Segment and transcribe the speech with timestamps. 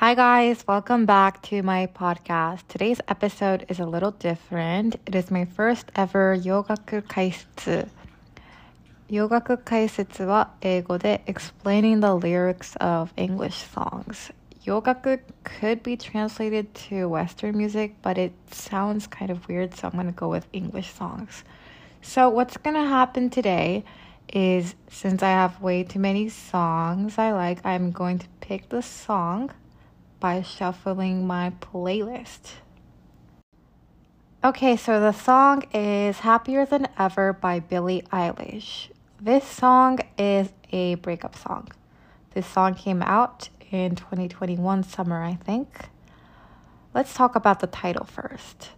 [0.00, 2.62] Hi, guys, welcome back to my podcast.
[2.68, 4.96] Today's episode is a little different.
[5.04, 7.86] It is my first ever 洋楽解説。
[9.10, 14.32] 洋楽解説は英語で explaining the lyrics of English songs.
[14.64, 19.92] 洋楽 could be translated to Western music, but it sounds kind of weird, so I'm
[19.92, 21.44] going to go with English songs.
[22.00, 23.84] So, what's going to happen today
[24.32, 28.80] is since I have way too many songs I like, I'm going to pick the
[28.80, 29.50] song
[30.25, 32.53] by shuffling my playlist.
[34.43, 38.89] Okay, so the song is Happier Than Ever by Billie Eilish.
[39.21, 41.67] This song is a breakup song.
[42.33, 45.89] This song came out in 2021 summer, I think.
[46.95, 48.69] Let's talk about the title first.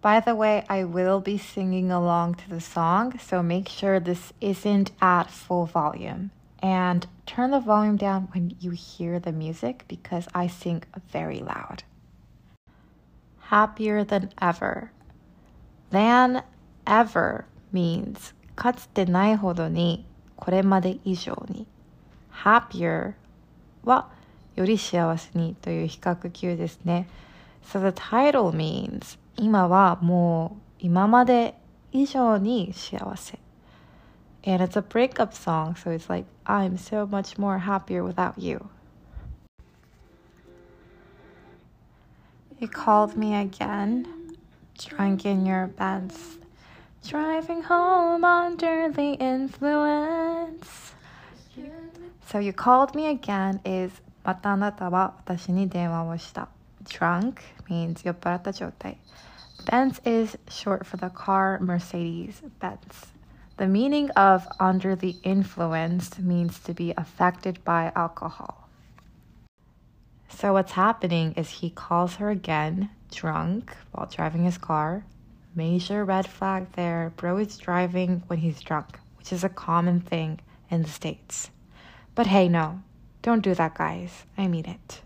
[0.00, 4.32] By the way, I will be singing along to the song, so make sure this
[4.40, 10.27] isn't at full volume and turn the volume down when you hear the music because
[10.33, 11.83] I sing very loud.
[13.39, 14.91] Happier than ever.
[15.91, 16.43] Than
[16.85, 21.67] ever means かつてないほどにこれまで以上に
[22.43, 23.13] happier
[23.83, 24.09] は
[24.55, 27.07] より幸せにという比較級ですね。
[27.63, 31.55] So the title means 今はもう今まで
[31.91, 33.39] 以上に幸せ。
[34.44, 38.68] and it's a breakup song, so it's like, I'm so much more happier without you.
[42.58, 44.36] You called me again,
[44.78, 46.38] drunk in your Benz,
[47.06, 50.94] driving home under the influence.
[52.26, 53.90] So you called me again is
[56.88, 58.02] Drunk means
[59.70, 63.12] Benz is short for the car Mercedes Benz.
[63.56, 68.68] The meaning of under the influence means to be affected by alcohol.
[70.28, 75.04] So, what's happening is he calls her again, drunk, while driving his car.
[75.54, 77.12] Major red flag there.
[77.16, 80.40] Bro is driving when he's drunk, which is a common thing
[80.70, 81.50] in the States.
[82.14, 82.82] But hey, no,
[83.20, 84.24] don't do that, guys.
[84.38, 85.02] I mean it.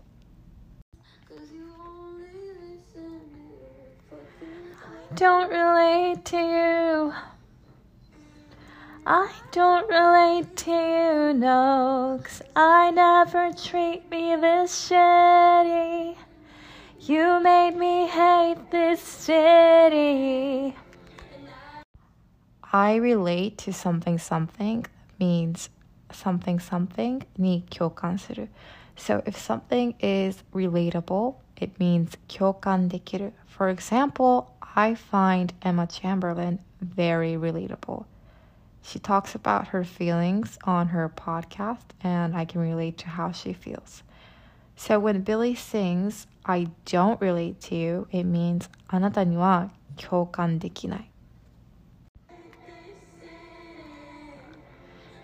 [5.15, 7.13] Don't relate to you.
[9.09, 16.17] I don't relate to you, no, cause I never treat me this shitty.
[16.99, 20.75] You made me hate this city.
[22.73, 24.85] I relate to something something
[25.17, 25.69] means
[26.11, 28.49] something something ni kyokansuru.
[28.97, 33.31] So if something is relatable, it means kyokan dekiru.
[33.45, 38.03] For example, I find Emma Chamberlain very relatable.
[38.87, 43.51] She talks about her feelings on her podcast, and I can relate to how she
[43.51, 44.01] feels.
[44.77, 51.11] So when Billie sings, I don't relate to you, it means あなたには共感できない。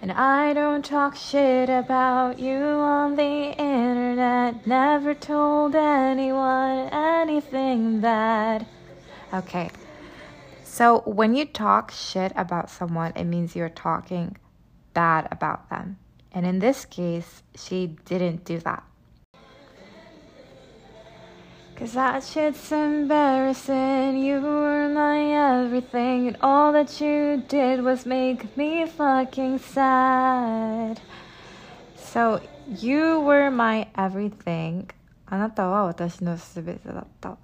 [0.01, 4.67] And I don't talk shit about you on the internet.
[4.67, 8.65] Never told anyone anything bad.
[9.31, 9.71] Okay.
[10.72, 14.36] so when you talk shit about someone, it means you're talking
[14.94, 15.98] bad about them.
[16.32, 18.84] And in this case, she didn't do that.
[21.74, 24.18] Cause that shit's embarrassing.
[24.18, 31.00] You were my everything, and all that you did was make me fucking sad.
[31.94, 34.90] So, you were my everything.
[35.30, 37.36] あなたは私のすべてだった。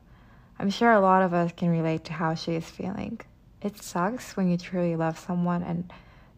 [0.59, 3.22] I'm sure a lot of us can relate to how she is feeling.
[3.62, 5.92] It sucks when you truly love someone and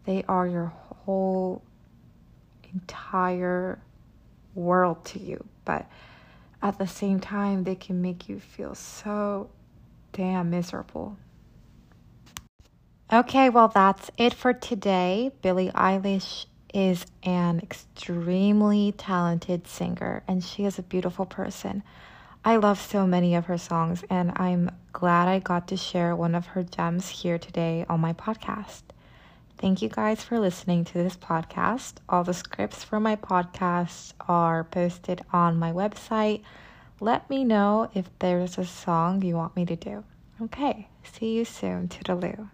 [0.04, 0.66] they are your
[1.04, 1.62] whole
[2.72, 3.80] entire
[4.54, 5.86] world to you, but
[6.62, 9.50] at the same time, they can make you feel so
[10.12, 11.16] damn miserable.
[13.12, 15.32] Okay, well, that's it for today.
[15.42, 21.82] Billie Eilish is an extremely talented singer and she is a beautiful person.
[22.44, 26.34] I love so many of her songs, and I'm glad I got to share one
[26.34, 28.82] of her gems here today on my podcast.
[29.58, 31.98] Thank you guys for listening to this podcast.
[32.08, 36.42] All the scripts for my podcast are posted on my website.
[36.98, 40.02] Let me know if there's a song you want me to do.
[40.40, 41.86] Okay, see you soon.
[41.86, 42.48] Toodaloo.